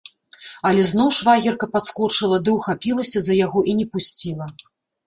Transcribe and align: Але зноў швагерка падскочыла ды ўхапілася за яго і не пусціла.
Але 0.69 0.85
зноў 0.91 1.11
швагерка 1.17 1.69
падскочыла 1.75 2.37
ды 2.47 2.59
ўхапілася 2.59 3.17
за 3.29 3.33
яго 3.45 3.59
і 3.73 3.81
не 3.85 3.91
пусціла. 3.97 4.55